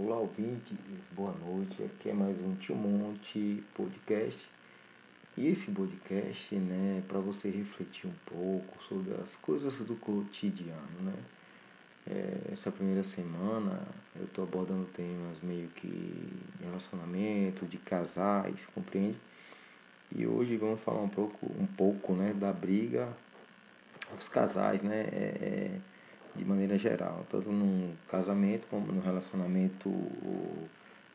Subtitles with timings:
[0.00, 0.78] Olá, ouvintes,
[1.10, 1.82] boa noite.
[1.82, 4.40] Aqui é mais um Tio Monte Podcast.
[5.36, 11.14] E esse podcast, né, para você refletir um pouco sobre as coisas do cotidiano, né?
[12.06, 13.82] É, essa primeira semana
[14.14, 19.18] eu estou abordando temas meio que de relacionamento, de casais, compreende?
[20.14, 23.08] E hoje vamos falar um pouco, um pouco, né, da briga
[24.16, 25.08] dos casais, né?
[25.10, 25.80] É, é
[26.38, 29.90] de maneira geral, tanto num casamento como no relacionamento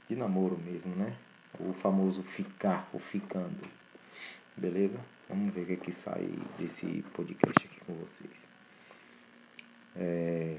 [0.10, 1.16] de namoro mesmo, né?
[1.60, 3.68] O famoso ficar, o ficando.
[4.58, 5.00] Beleza?
[5.30, 8.48] Vamos ver o que, é que sai desse podcast aqui com vocês.
[9.96, 10.58] É...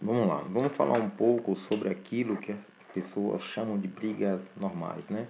[0.00, 5.08] Vamos lá, vamos falar um pouco sobre aquilo que as pessoas chamam de brigas normais,
[5.08, 5.26] né?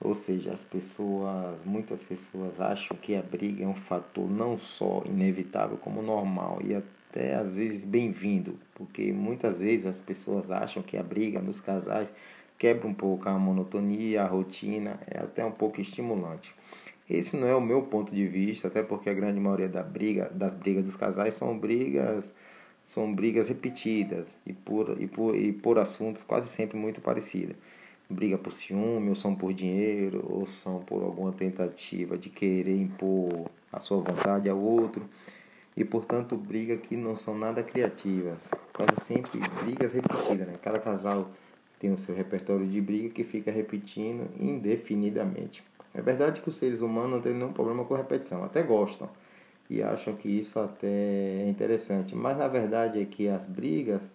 [0.00, 5.02] Ou seja, as pessoas, muitas pessoas acham que a briga é um fator não só
[5.06, 6.97] inevitável como normal e até
[7.40, 12.12] às vezes bem-vindo, porque muitas vezes as pessoas acham que a briga nos casais
[12.58, 16.54] quebra um pouco a monotonia, a rotina, é até um pouco estimulante.
[17.08, 20.30] Esse não é o meu ponto de vista, até porque a grande maioria da briga,
[20.34, 22.32] das brigas dos casais são brigas
[22.82, 27.54] são brigas repetidas e por, e por, e por assuntos quase sempre muito parecidos.
[28.08, 33.50] Briga por ciúme, ou são por dinheiro, ou são por alguma tentativa de querer impor
[33.70, 35.06] a sua vontade ao outro
[35.78, 40.54] e portanto brigas que não são nada criativas, quase sempre brigas repetidas, né?
[40.60, 41.30] Cada casal
[41.78, 45.62] tem o seu repertório de briga que fica repetindo indefinidamente.
[45.94, 49.08] É verdade que os seres humanos não têm nenhum problema com repetição, até gostam.
[49.70, 54.10] E acham que isso até é interessante, mas na verdade é que as brigas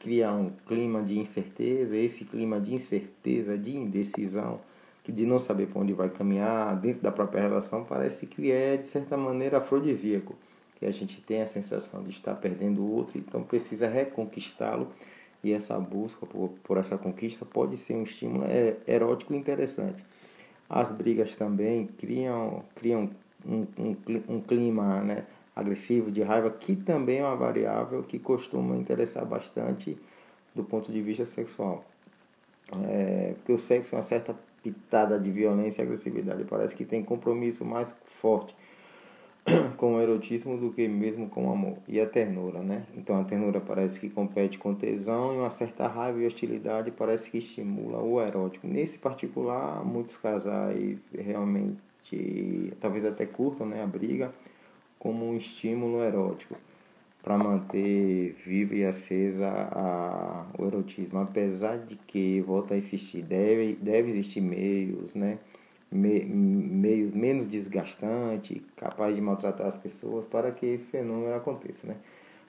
[0.00, 4.60] criam um clima de incerteza, esse clima de incerteza, de indecisão,
[5.06, 8.86] de não saber para onde vai caminhar dentro da própria relação, parece que é de
[8.88, 10.36] certa maneira afrodisíaco
[10.78, 14.88] que a gente tem a sensação de estar perdendo o outro, então precisa reconquistá-lo
[15.42, 20.04] e essa busca por, por essa conquista pode ser um estímulo é, erótico interessante.
[20.68, 23.10] As brigas também criam, criam
[23.44, 23.96] um, um,
[24.28, 29.96] um clima né, agressivo de raiva, que também é uma variável que costuma interessar bastante
[30.54, 31.84] do ponto de vista sexual.
[32.86, 37.02] É, porque o sexo é uma certa pitada de violência e agressividade, parece que tem
[37.02, 38.54] compromisso mais forte
[39.76, 41.78] com o erotismo do que mesmo com o amor.
[41.86, 42.84] E a ternura, né?
[42.96, 47.30] Então a ternura parece que compete com tesão e uma certa raiva e hostilidade parece
[47.30, 48.66] que estimula o erótico.
[48.66, 54.32] Nesse particular, muitos casais realmente, talvez até curtam né, a briga
[54.98, 56.56] como um estímulo erótico
[57.22, 61.18] para manter viva e acesa a, o erotismo.
[61.20, 65.38] Apesar de que, volta a insistir, deve, deve existir meios, né?
[65.90, 71.96] Me, meios menos desgastante, capaz de maltratar as pessoas para que esse fenômeno aconteça, né?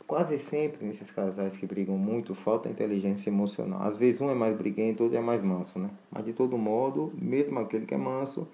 [0.06, 3.84] Quase sempre nesses casais que brigam muito falta inteligência emocional.
[3.84, 5.90] Às vezes um é mais briguento, outro é mais manso, né?
[6.12, 8.48] Mas de todo modo, mesmo aquele que é manso,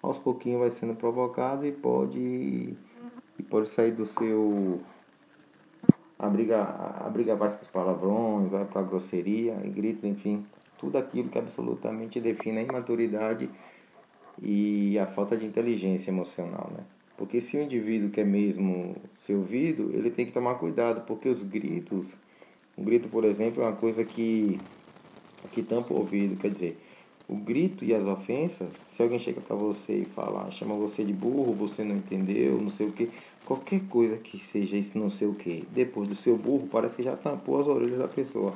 [0.00, 2.76] aos pouquinhos vai sendo provocado e pode
[3.38, 4.80] e pode sair do seu
[6.18, 10.46] a briga a briga vai para palavrões, vai para grosseria, e gritos, enfim,
[10.78, 13.50] tudo aquilo que absolutamente define a imaturidade
[14.42, 16.84] e a falta de inteligência emocional, né?
[17.16, 21.42] Porque se o indivíduo quer mesmo ser ouvido, ele tem que tomar cuidado, porque os
[21.42, 22.16] gritos,
[22.76, 24.58] o grito, por exemplo, é uma coisa que
[25.52, 26.78] que tampa o ouvido, quer dizer,
[27.28, 31.12] o grito e as ofensas, se alguém chega para você e fala, chama você de
[31.12, 33.08] burro, você não entendeu, não sei o que,
[33.46, 37.02] qualquer coisa que seja esse não sei o que, depois do seu burro, parece que
[37.02, 38.52] já tampou as orelhas da pessoa.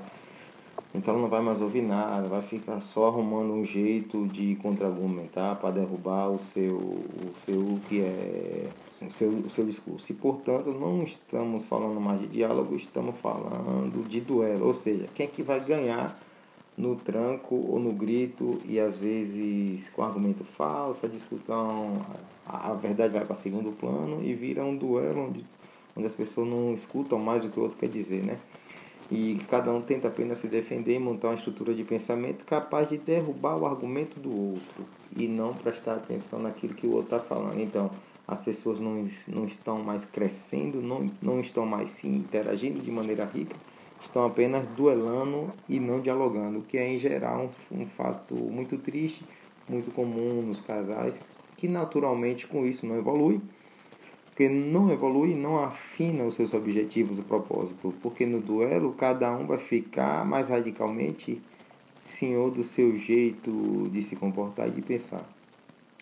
[0.95, 5.73] Então não vai mais ouvir nada, vai ficar só arrumando um jeito de contra-argumentar para
[5.73, 8.71] derrubar o seu, o seu que é
[9.03, 10.13] o seu, o seu discurso.
[10.13, 14.67] E portanto não estamos falando mais de diálogo, estamos falando de duelo.
[14.67, 16.17] Ou seja, quem é que vai ganhar
[16.79, 22.05] no tranco ou no grito e às vezes com argumento falso, a discussão,
[22.47, 25.45] a, a verdade vai para segundo plano e vira um duelo onde,
[25.97, 28.39] onde as pessoas não escutam mais o que o outro quer dizer, né?
[29.11, 32.99] E cada um tenta apenas se defender e montar uma estrutura de pensamento capaz de
[32.99, 34.85] derrubar o argumento do outro
[35.17, 37.61] e não prestar atenção naquilo que o outro está falando.
[37.61, 37.91] Então,
[38.27, 43.25] as pessoas não, não estão mais crescendo, não, não estão mais se interagindo de maneira
[43.25, 43.55] rica,
[44.03, 48.79] estão apenas duelando e não dialogando, o que é em geral um, um fato muito
[48.79, 49.25] triste,
[49.69, 51.21] muito comum nos casais,
[51.57, 53.41] que naturalmente com isso não evolui
[54.35, 59.47] porque não evolui, não afina os seus objetivos e propósito, porque no duelo cada um
[59.47, 61.41] vai ficar mais radicalmente
[62.01, 65.25] senhor do seu jeito de se comportar e de pensar.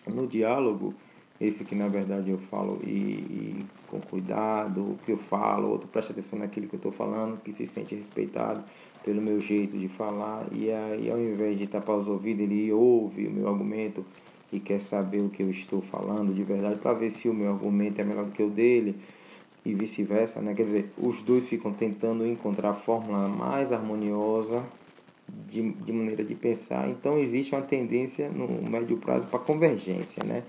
[0.07, 0.95] No diálogo,
[1.39, 5.87] esse que na verdade eu falo e, e, com cuidado, o que eu falo, outro
[5.87, 8.63] presta atenção naquilo que eu estou falando, que se sente respeitado
[9.05, 13.27] pelo meu jeito de falar, e aí ao invés de tapar os ouvidos, ele ouve
[13.27, 14.03] o meu argumento
[14.53, 17.51] e quer saber o que eu estou falando de verdade, para ver se o meu
[17.51, 18.95] argumento é melhor do que o dele,
[19.65, 20.53] e vice-versa, né?
[20.53, 24.63] Quer dizer, os dois ficam tentando encontrar a fórmula mais harmoniosa
[25.49, 30.43] de, de maneira de pensar, então existe uma tendência no médio prazo para convergência, né?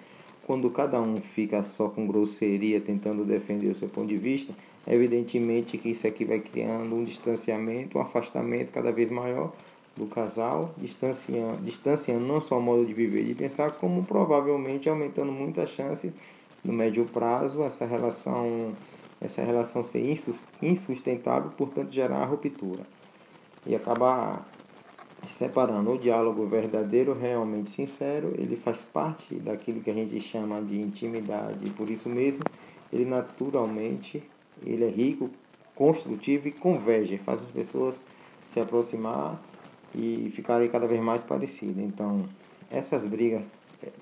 [0.47, 4.53] Quando cada um fica só com grosseria tentando defender o seu ponto de vista,
[4.87, 9.55] evidentemente que isso aqui vai criando um distanciamento, um afastamento cada vez maior
[9.96, 14.88] do casal, distanciando, distanciando não só o modo de viver e de pensar, como provavelmente
[14.88, 16.12] aumentando muito a chance
[16.64, 18.75] no médio prazo essa relação
[19.20, 20.05] essa relação ser
[20.61, 22.82] insustentável, portanto gerar ruptura
[23.67, 24.46] e acabar
[25.23, 25.93] se separando.
[25.93, 31.67] O diálogo verdadeiro, realmente sincero, ele faz parte daquilo que a gente chama de intimidade.
[31.67, 32.43] E por isso mesmo,
[32.93, 34.23] ele naturalmente
[34.62, 35.31] ele é rico,
[35.75, 38.05] construtivo e converge, faz as pessoas
[38.49, 39.43] se aproximar
[39.94, 41.85] e ficarem cada vez mais parecidas.
[41.85, 42.29] Então,
[42.70, 43.43] essas brigas,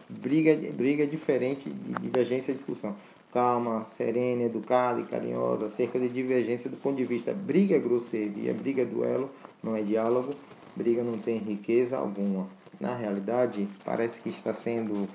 [0.08, 2.96] briga, briga diferente de divergência e discussão.
[3.32, 8.84] Calma, serena, educada e carinhosa, acerca de divergência do ponto de vista briga, grosseria, briga,
[8.84, 9.30] duelo,
[9.62, 10.34] não é diálogo
[10.74, 12.48] briga não tem riqueza alguma.
[12.80, 15.08] Na realidade, parece que está sendo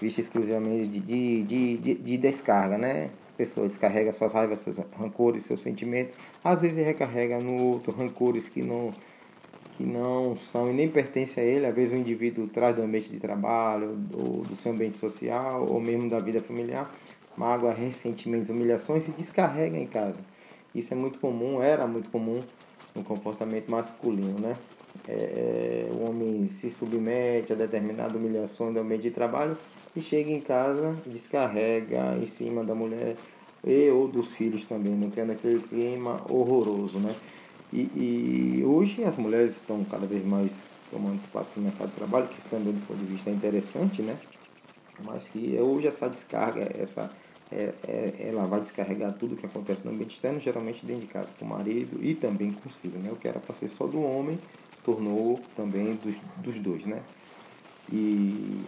[0.00, 3.10] vista exclusivamente de, de, de, de, de descarga, né?
[3.32, 6.14] A pessoa descarrega suas raivas, seus rancores, seus sentimentos.
[6.42, 8.92] Às vezes recarrega no outro rancores que não,
[9.76, 11.66] que não são e nem pertencem a ele.
[11.66, 15.80] Às vezes o indivíduo traz do ambiente de trabalho, ou do seu ambiente social, ou
[15.80, 16.92] mesmo da vida familiar,
[17.36, 20.18] mágoa, ressentimentos, humilhações e descarrega em casa.
[20.74, 22.40] Isso é muito comum, era muito comum
[22.94, 24.56] no comportamento masculino, né?
[25.08, 29.56] é, o homem se submete a determinadas humilhações do ambiente de trabalho
[29.94, 33.16] e chega em casa e descarrega em cima da mulher
[33.64, 37.14] e ou dos filhos também, não criando aquele clima horroroso, né?
[37.74, 37.90] E,
[38.60, 40.62] e, hoje as mulheres estão cada vez mais
[40.92, 44.16] tomando espaço no mercado de trabalho, que também do ponto de vista é interessante, né?
[45.02, 47.10] Mas que hoje essa descarga, essa
[47.50, 51.28] é, é, ela vai descarregar tudo que acontece no ambiente externo, geralmente dentro de casa,
[51.36, 53.10] com o marido e também com os filhos, né?
[53.10, 54.38] O que era para ser só do homem
[54.84, 57.02] tornou também dos, dos dois, né?
[57.92, 58.64] E,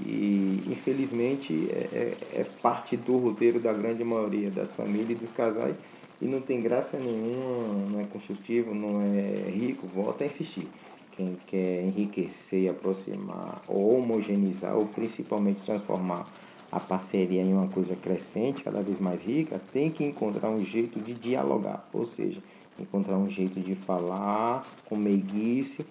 [0.00, 5.32] e infelizmente é, é, é parte do roteiro da grande maioria das famílias e dos
[5.32, 5.76] casais
[6.24, 10.66] e não tem graça nenhuma, não é construtivo, não é rico, volta a insistir.
[11.12, 16.26] Quem quer enriquecer, aproximar, ou homogeneizar, ou principalmente transformar
[16.72, 20.98] a parceria em uma coisa crescente, cada vez mais rica, tem que encontrar um jeito
[20.98, 22.42] de dialogar, ou seja,
[22.80, 25.84] encontrar um jeito de falar com meiguice,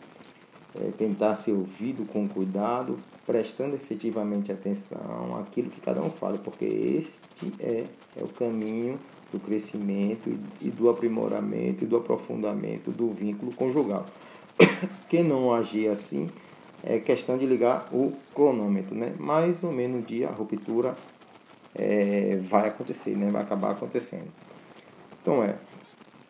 [0.75, 6.65] é, tentar ser ouvido com cuidado, prestando efetivamente atenção àquilo que cada um fala, porque
[6.65, 7.85] este é,
[8.17, 8.99] é o caminho
[9.33, 10.29] do crescimento
[10.61, 14.05] e, do aprimoramento e do aprofundamento do vínculo conjugal.
[15.09, 16.29] Quem não agir assim
[16.83, 19.15] é questão de ligar o cronômetro, né?
[19.17, 20.95] Mais ou menos dia a ruptura
[21.73, 23.31] é, vai acontecer, né?
[23.31, 24.31] Vai acabar acontecendo.
[25.21, 25.55] Então é,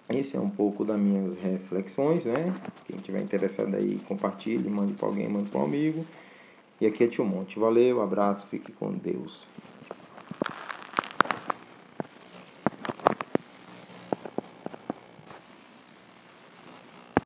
[0.09, 2.55] esse é um pouco das minhas reflexões, né?
[2.85, 6.05] Quem tiver interessado aí, compartilhe, mande para alguém, mande para um amigo.
[6.79, 7.59] E aqui é Tio Monte.
[7.59, 9.45] Valeu, abraço, fique com Deus.